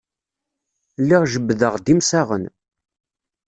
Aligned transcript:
Lliɣ 1.01 1.23
jebbdeɣ-d 1.31 1.85
imsaɣen. 1.93 2.43